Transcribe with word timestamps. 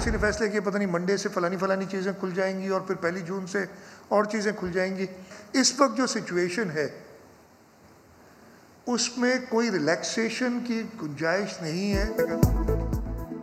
Policy 0.00 0.16
نے 0.16 0.32
فیصلے 0.32 0.48
کیے 0.48 0.60
پتہ 0.60 0.78
نہیں 0.78 0.88
منڈے 0.90 1.16
سے 1.16 1.28
فلانی 1.28 1.56
فلانی 1.56 1.84
چیزیں 1.90 2.12
کھل 2.20 2.30
جائیں 2.34 2.60
گی 2.60 2.68
اور 2.68 2.80
پھر 2.80 2.94
پہلی 2.94 3.20
جون 3.20 3.46
سے 3.46 3.64
اور 4.08 4.24
چیزیں 4.24 4.52
کھل 4.58 4.72
جائیں 4.72 4.96
گی۔ 4.96 5.06
اس 5.52 5.80
وقت 5.80 5.96
جو 5.96 6.06
سچویشن 6.06 6.70
ہے، 6.70 6.88
اس 8.86 9.18
میں 9.18 9.34
کوئی 9.48 9.70
ریلیکسیشن 9.70 10.58
کی 10.66 10.82
گنجائش 11.02 11.62
نہیں 11.62 11.94
ہے۔ 11.94 12.08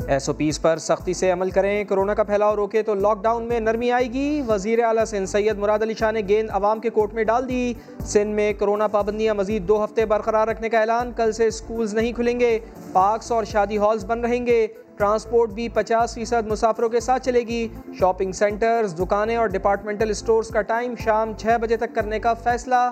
ایس 0.08 0.30
او 0.30 0.34
پیز 0.36 0.62
پر 0.62 0.78
سختی 0.78 1.14
سے 1.14 1.32
عمل 1.32 1.50
کریں، 1.52 1.84
کرونا 1.84 2.14
کا 2.14 2.24
پھیلاؤ 2.24 2.56
روکے 2.56 2.82
تو 2.84 2.94
لاک 2.96 3.24
ڈاؤن 3.24 3.44
میں 3.44 3.60
نرمی 3.60 3.92
آئے 3.92 4.06
گی۔ 4.14 4.42
وزیر 4.48 4.84
اعلیٰ 4.84 5.06
سندھ 5.06 5.30
سید 5.30 5.58
مراد 5.58 5.80
علی 5.82 5.94
شاہ 5.94 6.12
نے 6.12 6.22
گیند 6.28 6.50
عوام 6.52 6.80
کے 6.80 6.90
کوٹ 6.90 7.14
میں 7.14 7.24
ڈال 7.24 7.50
دی۔ 7.50 7.74
سندھ 8.02 8.36
میں 8.36 8.54
کرونا 8.54 8.88
پابندیاں 8.88 9.34
مزید 9.34 9.68
دو 9.68 9.84
ہفتے 9.84 10.06
برقرار 10.06 10.48
رکھنے 10.48 10.70
کا 10.70 10.80
اعلان۔ 10.80 11.12
کل 11.16 11.32
سے 11.32 11.50
سکولز 11.50 11.94
نہیں 11.94 12.14
کھلیں 12.14 12.40
گے 12.40 12.60
پارکس 12.92 13.32
اور 13.32 13.44
شادی 13.44 13.78
ہالز 13.78 14.06
بند 14.06 14.26
رہیں 14.26 14.46
گے۔ 14.46 14.68
ٹرانسپورٹ 14.98 15.50
بھی 15.50 15.70
پچاس 15.70 16.14
فیصد 16.14 16.48
مسافروں 16.48 16.90
کے 16.90 17.00
ساتھ 17.00 17.26
چلے 17.26 17.42
گی۔ 17.42 17.68
شاپنگ 18.00 18.32
سینٹرز 18.32 18.96
دکانیں 19.00 19.36
اور 19.36 19.48
ڈپارٹمنٹل 19.48 20.10
اسٹورز 20.10 20.48
کا 20.48 20.62
ٹائم 20.62 20.96
شام 21.04 21.34
چھ 21.38 21.58
بجے 21.62 21.78
تک 21.78 21.96
کرنے 21.96 22.20
کا 22.20 22.34
فیصلہ۔ 22.34 22.90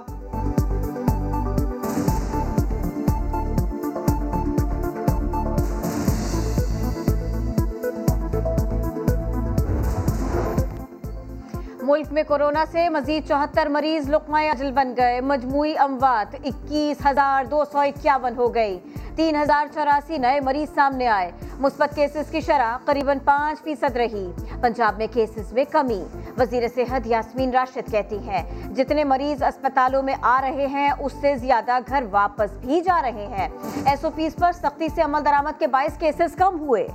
ملک 11.86 12.12
میں 12.12 12.24
کورونا 12.28 12.64
سے 12.72 12.90
مزید 12.90 13.28
چوہتر 13.28 13.68
مریض 13.68 14.10
لقمہ 14.10 14.38
اجل 14.38 14.72
بن 14.72 14.94
گئے۔ 14.98 15.22
مجموعی 15.22 15.74
اموات 15.78 16.36
اکیس 16.44 17.06
ہزار 17.06 17.46
دو 17.46 17.64
سو 17.72 17.80
اکیاون 17.80 18.38
ہو 18.38 18.54
گئی 18.56 18.80
تین 19.16 19.36
ہزار 19.36 19.66
چوراسی 19.74 20.18
نئے 20.18 20.40
مریض 20.40 20.74
سامنے 20.76 21.08
آئے۔ 21.08 21.32
مثبت 21.60 21.96
کیسز 21.96 22.32
کی 22.32 22.42
شرح 22.42 22.78
قریباً 22.86 23.18
پانچ 23.26 23.64
فیصد 23.64 23.96
رہی۔ 23.96 24.32
پنجاب 24.62 24.98
میں 24.98 25.08
کیسز 25.14 25.54
میں 25.54 25.66
کمی۔ 25.72 26.04
وزیر 26.38 26.64
صحت 26.76 27.08
یاسمین 27.08 27.52
راشد 27.52 27.92
کہتی 27.92 28.18
ہیں، 28.18 28.44
جتنے 28.76 29.04
مریض 29.04 29.44
اسپتالوں 29.44 30.04
میں 30.04 30.16
آ 30.22 30.40
رہے 30.42 30.68
ہیں، 30.68 30.90
اس 31.00 31.14
سے 31.22 31.36
زیادہ 31.36 31.78
گھر 31.88 32.04
واپس 32.12 32.52
بھی 32.52 32.82
جا 32.82 33.02
رہے 33.02 33.28
ہیں۔ 33.38 33.50
ایس 33.86 34.06
او 34.06 34.12
پیز 34.16 34.36
پر 34.36 34.52
سختی 34.52 34.88
سے 34.96 35.02
عمل 35.02 35.26
درآمد 35.26 35.60
کے 35.60 35.68
باعث 35.68 35.98
کیسز 35.98 36.36
کم 36.36 36.60
ہوئے۔ 36.60 36.88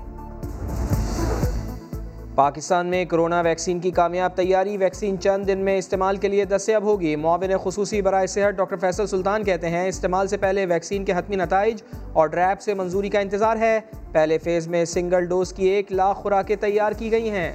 پاکستان 2.35 2.87
میں 2.87 3.05
کرونا 3.05 3.41
ویکسین 3.41 3.81
کی 3.81 3.91
کامیاب 3.91 4.37
تیاری، 4.37 4.77
ویکسین 4.77 5.21
چند 5.21 5.47
دن 5.47 5.59
میں 5.59 5.79
استعمال 5.79 6.17
کے 6.17 6.29
لیے 6.29 6.45
دستیاب 6.45 6.83
ہوگی۔ 6.83 7.17
معاون 7.17 7.51
خصوصی 7.65 8.03
برائے 8.03 8.27
صحت 8.27 8.57
ڈاکٹر 8.57 8.77
فیصل 8.77 9.07
سلطان 9.07 9.45
کہتے 9.45 9.69
ہیں، 9.69 9.89
استعمال 9.89 10.29
سے 10.29 10.37
پہلے 10.37 10.67
ویکسین 10.67 11.05
کے 11.05 11.13
حتمی 11.17 11.37
نتائج 11.37 11.83
اور 12.13 12.27
ڈریپ 12.27 12.61
سے 12.61 12.75
منظوری 12.75 13.09
کا 13.09 13.21
انتظار 13.21 13.57
ہے۔ 13.57 13.81
پہلے 14.13 14.39
فیز 14.39 14.69
میں 14.69 14.85
سنگل 14.85 15.27
ڈوز 15.27 15.53
کی 15.53 15.67
ایک 15.67 15.93
لاکھ 15.93 16.19
خوراکیں 16.19 16.57
تیار 16.57 16.93
کی 16.93 17.11
گئی 17.11 17.31
ہیں۔ 17.31 17.53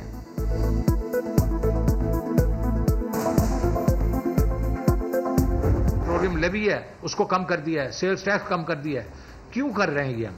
لیوی 6.36 6.70
ہے، 6.70 6.80
اس 7.02 7.16
کو 7.16 7.24
کم 7.24 7.44
کر 7.44 7.58
دیا 7.58 7.84
ہے، 7.84 7.92
سیلز 7.92 8.24
ٹیکس 8.24 8.50
کم 8.50 8.64
کر 8.64 8.76
دیا 8.76 9.02
ہے۔ 9.02 9.08
کیوں 9.52 9.70
کر 9.70 9.90
رہے 9.90 10.06
ہیں 10.06 10.18
یہ 10.18 10.28
ہم؟ 10.28 10.34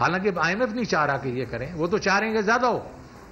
حالانکہ 0.00 0.30
آئی 0.36 0.54
ایم 0.54 0.60
ایف 0.60 0.74
نہیں 0.74 0.84
چاہ 0.84 1.06
رہا 1.06 1.16
کہ 1.16 1.28
یہ 1.28 1.44
کریں، 1.50 1.66
وہ 1.76 1.86
تو 1.86 1.98
چاہ 1.98 2.18
رہے 2.18 2.26
ہیں 2.26 2.34
کہ 2.34 2.40
زیادہ 2.40 2.66
ہو۔ 2.66 2.78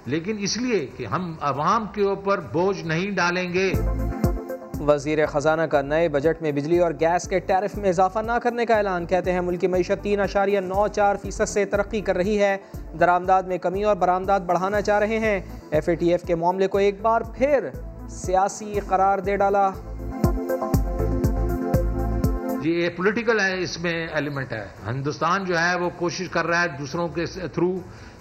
لیکن 0.09 0.35
اس 0.39 0.57
لیے 0.57 0.87
کہ 0.97 1.05
ہم 1.05 1.33
عوام 1.41 1.85
کے 1.93 2.03
اوپر 2.03 2.39
بوجھ 2.39 2.83
نہیں 2.83 3.11
ڈالیں 3.11 3.53
گے۔ 3.53 3.71
وزیر 4.87 5.25
خزانہ 5.25 5.61
کا 5.61 5.81
نئے 5.81 6.09
بجٹ 6.09 6.41
میں 6.41 6.51
بجلی 6.51 6.79
اور 6.79 6.91
گیس 6.99 7.27
کے 7.27 7.39
ٹیرف 7.39 7.77
میں 7.77 7.89
اضافہ 7.89 8.19
نہ 8.19 8.31
کرنے 8.43 8.65
کا 8.65 8.75
اعلان 8.75 9.05
کہتے 9.05 9.31
ہیں 9.31 9.41
ملکی 9.41 9.67
معیشت 9.67 10.03
تین 10.03 10.19
اشاریہ 10.19 10.59
نو 10.59 10.87
چار 10.87 11.15
فیصد 11.15 11.49
سے 11.49 11.65
ترقی 11.65 12.01
کر 12.01 12.15
رہی 12.15 12.39
ہے۔ 12.39 12.57
درآمدات 12.99 13.47
میں 13.47 13.57
کمی 13.57 13.83
اور 13.83 13.95
برآمدات 13.95 14.41
بڑھانا 14.41 14.81
چاہ 14.81 14.99
رہے 14.99 15.19
ہیں۔ 15.19 15.39
ایف 15.71 15.89
اے 15.89 15.95
ٹی 15.95 16.11
ایف 16.11 16.23
کے 16.23 16.35
معاملے 16.35 16.67
کو 16.67 16.77
ایک 16.77 17.01
بار 17.01 17.21
پھر 17.21 17.69
سیاسی 18.09 18.79
قرار 18.87 19.19
دے 19.19 19.35
ڈالا۔ 19.37 19.69
جی 22.63 22.71
یہ 22.71 22.89
پولیٹیکل 22.89 23.39
ہے 23.39 23.59
اس 23.59 23.79
میں 23.79 24.07
ایلیمنٹ 24.13 24.53
ہے۔ 24.53 24.65
ہندوستان 24.87 25.45
جو 25.45 25.59
ہے 25.59 25.75
وہ 25.75 25.89
کوشش 25.97 26.29
کر 26.29 26.47
رہا 26.47 26.61
ہے 26.61 26.67
دوسروں 26.79 27.07
کے 27.07 27.25
تھرو 27.25 27.73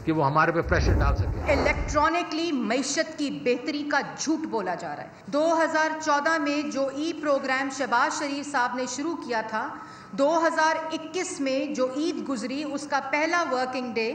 کہ 0.05 0.13
وہ 0.13 0.27
ہمارے 0.27 0.53
پہ 0.53 0.61
پریشر 0.61 0.93
ڈال 0.93 1.17
سکے۔ 1.17 1.53
الیکٹرانکلی 1.53 2.53
معیشت 2.53 3.19
کی 3.19 3.31
بہتری 3.45 3.89
کا 3.93 4.01
جھوٹ 4.19 4.47
بولا 4.47 4.75
جا 4.75 4.97
رہا 4.97 5.03
ہے۔ 5.03 5.09
دو 5.27 5.59
ہزار 5.65 5.89
چودہ 6.05 6.39
میں 6.39 6.71
جو 6.71 6.89
ای 6.95 7.13
پروگرام 7.23 7.69
شہباز 7.79 8.19
شریف 8.19 8.53
صاحب 8.53 8.77
نے 8.77 8.85
شروع 8.89 9.15
کیا 9.17 9.41
تھا 9.47 9.69
دو 10.13 10.39
ہزار 10.47 10.77
اکیس 10.93 11.41
میں 11.41 11.75
جو 11.75 11.87
عید 11.97 12.29
گزری 12.29 12.65
اس 12.73 12.87
کا 12.91 13.01
پہلا 13.11 13.45
ورکنگ 13.53 13.93
ڈے 13.93 14.15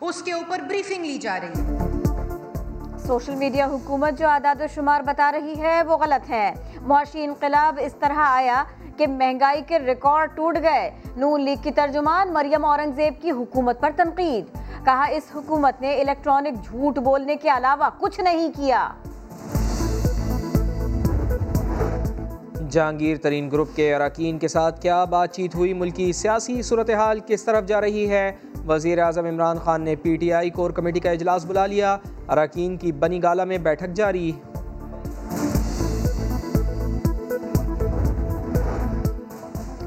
اس 0.00 0.22
کے 0.22 0.32
اوپر 0.32 0.58
بریفنگ 0.68 1.04
لی 1.04 1.18
جا 1.18 1.38
رہی 1.40 1.60
ہے۔ 1.60 1.78
سوشل 3.06 3.34
میڈیا 3.34 3.66
حکومت 3.66 4.18
جو 4.18 4.28
اعداد 4.28 4.60
و 4.60 4.64
شمار 4.74 5.00
بتا 5.00 5.32
رہی 5.32 5.60
ہے 5.60 5.82
وہ 5.82 5.96
غلط 5.96 6.30
ہے۔ 6.30 6.54
معاشی 6.82 7.24
انقلاب 7.24 7.80
اس 7.82 7.94
طرح 8.00 8.18
آیا 8.18 8.64
کہ 8.96 9.06
مہنگائی 9.06 9.62
کے 9.66 9.78
ریکارڈ 9.78 10.30
ٹوٹ 10.34 10.58
گئے۔ 10.62 10.90
نون 11.16 11.40
لیگ 11.40 11.56
کی 11.62 11.70
ترجمان 11.70 12.32
مریم 12.32 12.64
اورنگزیب 12.64 13.22
کی 13.22 13.30
حکومت 13.30 13.80
پر 13.80 13.90
تنقید۔ 13.96 14.59
کہا 14.84 15.04
اس 15.04 15.22
حکومت 15.34 15.80
نے 15.80 16.00
الیکٹرانک 16.00 16.64
جھوٹ 16.64 16.98
بولنے 16.98 17.36
کے 17.36 17.48
علاوہ 17.48 17.88
کچھ 17.98 18.20
نہیں 18.20 18.50
کیا۔ 18.56 18.88
جہانگیر 22.70 23.16
ترین 23.16 23.50
گروپ 23.50 23.76
کے 23.76 23.94
اراکین 23.94 24.38
کے 24.38 24.48
ساتھ 24.48 24.80
کیا 24.82 25.04
بات 25.04 25.32
چیت 25.32 25.54
ہوئی؟ 25.54 25.72
ملکی 25.72 26.12
سیاسی 26.12 26.62
صورتحال 26.62 27.20
کس 27.26 27.44
طرف 27.44 27.66
جا 27.66 27.80
رہی 27.80 28.08
ہے؟ 28.10 28.32
وزیر 28.66 28.98
اعظم 28.98 29.26
عمران 29.26 29.58
خان 29.58 29.82
نے 29.82 29.96
P 29.96 30.16
T 30.16 30.32
I 30.32 30.50
core 30.50 30.70
committee 30.70 31.00
کا 31.00 31.10
اجلاس 31.10 31.44
بلا 31.44 31.66
لیا۔ 31.66 31.96
اراکین 32.28 32.76
کی 32.76 32.92
بنی 32.92 33.22
گالا 33.22 33.44
میں 33.44 33.58
بیٹھک 33.58 33.94
جاری۔ 33.94 34.32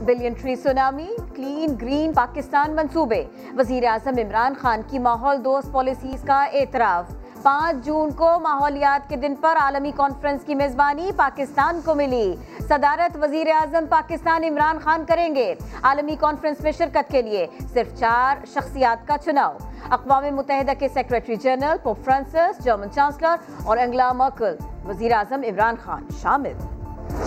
Billion 0.05 0.33
tree 0.33 0.55
tsunami 0.55 1.07
clean 1.43 1.75
green 1.81 2.13
Pakistan 2.13 2.75
منصوبے۔ 2.75 3.23
وزیر 3.57 3.83
اعظم 3.87 4.17
عمران 4.17 4.53
خان 4.61 4.81
کی 4.87 4.99
ماحول 4.99 5.45
دوست 5.45 5.71
پالیسیز 5.71 6.23
کا 6.23 6.43
اعتراف۔ 6.43 7.05
پانچ 7.43 7.85
جون 7.85 8.11
کو 8.11 8.39
ماحولیات 8.39 9.09
کے 9.09 9.15
دن 9.15 9.35
پر 9.35 9.57
عالمی 9.57 9.91
کانفرنس 9.95 10.41
کی 10.45 10.55
میزبانی 10.55 11.11
پاکستان 11.15 11.79
کو 11.85 11.95
ملی۔ 11.95 12.35
صدارت 12.69 13.17
وزیر 13.21 13.47
اعظم 13.47 13.85
پاکستان 13.89 14.43
عمران 14.43 14.79
خان 14.79 15.05
کریں 15.07 15.35
گے۔ 15.35 15.55
عالمی 15.83 16.15
کانفرنس 16.19 16.61
میں 16.61 16.71
شرکت 16.71 17.11
کے 17.11 17.21
لیے 17.21 17.47
صرف 17.73 17.99
چار 17.99 18.45
شخصیات 18.45 19.07
کا 19.07 19.17
چناؤ۔ 19.25 19.57
اقوام 19.89 20.35
متحدہ 20.35 20.71
کے 20.79 20.87
secretary 20.87 21.35
general 21.35 21.77
pope 21.83 22.03
Francis, 22.03 22.63
German 22.63 22.91
chancellor 22.91 23.35
اور 23.63 23.77
انگلا 23.77 24.13
مرکل۔ 24.13 24.55
وزیر 24.85 25.11
اعظم 25.11 25.41
عمران 25.43 25.75
خان 25.83 26.03
شامل۔ 26.21 26.53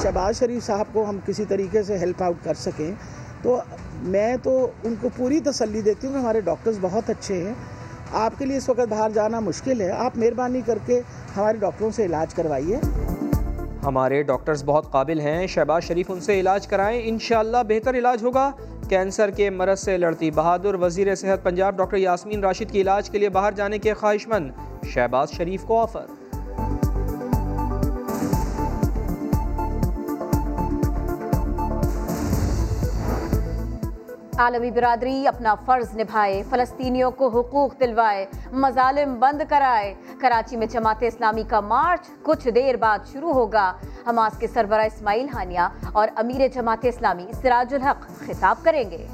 شہباز 0.03 0.38
شریف 0.38 0.66
صاحب 0.66 0.87
کو 0.93 1.09
ہم 1.09 1.19
کسی 1.27 1.44
طریقے 1.44 1.83
سے 1.83 1.98
ہیلپ 1.98 2.22
آؤٹ 2.22 2.44
کر 2.44 2.54
سکیں۔ 2.54 2.94
تو 3.42 3.60
میں 4.02 4.36
تو 4.42 4.70
ان 4.84 4.94
کو 5.00 5.08
پوری 5.16 5.41
تسلی 5.41 5.80
دیتی 5.80 6.06
ہوں 6.06 6.14
کہ 6.14 6.19
ہمارے 6.19 6.41
ڈاکٹرز 6.41 6.78
بہت 6.80 7.10
اچھے 7.10 7.44
ہیں۔ 7.44 7.54
آپ 8.12 8.32
کے 8.38 8.47
لیے 8.47 8.56
اس 8.56 8.69
وقت 8.69 8.80
باہر 8.88 9.10
جانا 9.10 9.41
مشکل 9.41 9.80
ہے۔ 9.80 9.91
آپ 9.91 10.12
مہربانی 10.16 10.60
کر 10.66 10.78
کے 10.86 11.00
ہمارے 11.36 11.58
ڈاکٹروں 11.58 11.91
سے 11.91 12.04
علاج 12.04 12.34
کروائیے۔ 12.34 12.76
ہمارے 13.84 14.22
ڈاکٹرز 14.22 14.64
بہت 14.64 14.91
قابل 14.92 15.20
ہیں۔ 15.20 15.47
شہباز 15.47 15.82
شریف 15.82 16.10
ان 16.10 16.20
سے 16.20 16.41
علاج 16.41 16.66
کرائیں۔ 16.66 17.00
انشاءاللہ 17.04 17.56
بہتر 17.69 17.94
علاج 17.94 18.24
ہوگا۔ 18.24 18.50
کینسر 18.88 19.30
کے 19.30 19.50
مرض 19.50 19.78
سے 19.80 19.98
لڑتی 19.98 20.30
بہادر 20.30 20.74
وزیر 20.74 21.14
صحت 21.14 21.42
پنجاب 21.42 21.76
ڈاکٹر 21.76 21.97
یاسمین 21.97 22.44
راشد 22.44 22.70
کی 22.70 22.80
علاج 22.80 23.10
کے 23.10 23.18
لیے 23.18 23.28
باہر 23.28 23.53
جانے 23.53 23.78
کے 23.78 23.94
خواہش 23.94 24.28
مند 24.28 24.50
شہباز 24.84 25.30
شریف 25.30 25.62
کو 25.62 25.82
آفر۔ 25.82 26.25
عالمی 34.38 34.70
برادری 34.70 35.28
اپنا 35.28 35.54
فرض 35.54 35.97
نبھائے، 35.97 36.42
فلسطینیوں 36.50 37.10
کو 37.10 37.28
حقوق 37.28 37.80
دلوائے، 37.80 38.27
مظالم 38.53 39.15
بند 39.18 39.42
کرائے۔ 39.48 39.94
کراچی 40.21 40.56
میں 40.56 40.66
جماعت 40.66 40.97
اسلامی 41.00 41.42
کا 41.48 41.60
مارچ 41.60 42.10
کچھ 42.22 42.48
دیر 42.48 42.74
بعد 42.74 42.98
شروع 43.12 43.33
ہوگا۔ 43.33 43.72
حماس 44.06 44.38
کے 44.38 44.47
سربراہ 44.47 44.84
اسماعیل 44.84 45.27
ہانیہ 45.34 45.68
اور 45.92 46.09
امیر 46.16 46.48
جماعت 46.48 46.78
اسلامی 46.83 47.27
سراج 47.42 47.74
الحق 47.74 48.09
خطاب 48.27 48.56
کریں 48.62 48.91
گے۔ 48.91 49.06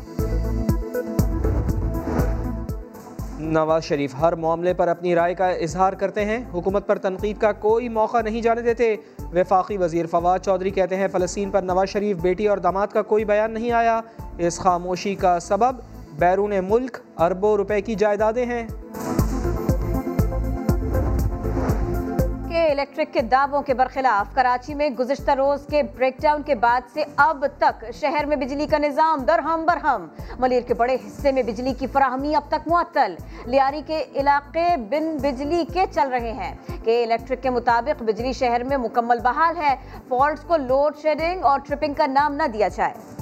نواز 3.42 3.84
شریف، 3.84 4.14
ہر 4.20 4.32
معاملے 4.32 4.74
پر 4.74 4.88
اپنی 4.88 5.14
رائے 5.14 5.34
کا 5.34 5.48
اظہار 5.48 5.92
کرتے 5.92 6.24
ہیں۔ 6.24 6.44
حکومت 6.54 6.86
پر 6.86 6.98
تنقید 6.98 7.38
کا 7.38 7.52
کوئی 7.52 7.88
موقع 7.88 8.20
نہیں 8.20 8.42
جانے 8.42 8.60
دیتے۔ 8.60 8.96
وفاقی 9.32 9.76
وزیر 9.76 10.06
فواد 10.06 10.38
چودھری 10.38 10.70
کہتے 10.70 10.96
ہیں، 10.96 11.08
فلسطین 11.08 11.50
پر 11.50 11.62
نواز 11.62 11.88
شریف، 11.88 12.16
بیٹی 12.16 12.48
اور 12.48 12.58
داماد 12.58 12.86
کا 12.86 13.02
کوئی 13.02 13.24
بیان 13.24 13.54
نہیں 13.54 13.72
آیا۔ 13.72 14.00
اس 14.38 14.58
خاموشی 14.58 15.14
کا 15.14 15.40
سبب 15.40 15.76
بیرون 16.18 16.52
ملک 16.68 16.98
اربوں 17.18 17.56
روپے 17.56 17.80
کی 17.80 17.94
جائیدادیں 17.94 18.46
ہیں۔ 18.46 18.66
الیکٹرک 22.82 23.12
کے 23.14 23.20
دعووں 23.20 23.62
کے 23.62 23.75
برخلاف 23.75 24.34
کراچی 24.34 24.75
میں 24.75 24.88
گزشتہ 24.90 25.31
روز 25.31 25.67
کے 25.70 25.82
بریک 25.82 26.17
ڈاؤن 26.20 26.43
کے 26.43 26.55
بعد 26.55 26.81
سے 26.94 27.05
اب 27.17 27.44
تک 27.58 27.84
شہر 27.94 28.25
میں 28.25 28.37
بجلی 28.37 28.67
کا 28.67 28.79
نظام 28.79 29.20
درہم 29.20 29.64
برہم۔ 29.67 30.06
ملیر 30.38 30.61
کے 30.61 30.75
بڑے 30.75 30.94
حصے 30.94 31.32
میں 31.32 31.43
بجلی 31.43 31.75
کی 31.75 31.87
فراہمی 31.87 32.34
اب 32.34 32.43
تک 32.49 32.69
معطل۔ 32.69 33.14
لیاری 33.44 33.82
کے 33.87 34.05
علاقے 34.14 34.76
بن 34.90 35.17
بجلی 35.23 35.64
کے 35.73 35.84
چل 35.94 36.08
رہے 36.08 36.32
ہیں 36.32 36.55
کہ 36.84 37.02
الیکٹرک 37.02 37.43
کے 37.43 37.50
مطابق 37.50 38.02
بجلی 38.02 38.32
شہر 38.32 38.64
میں 38.64 38.76
مکمل 38.76 39.19
بحال 39.19 39.56
ہے۔ 39.56 39.75
فالٹس 40.08 40.44
کو 40.44 40.56
لوڈ 40.56 40.96
شیڈنگ 41.02 41.44
اور 41.44 41.61
ٹرپنگ 41.61 41.94
کا 41.94 42.06
نام 42.06 42.35
نہ 42.35 42.46
دیا 42.52 42.69
جائے۔ 42.69 43.21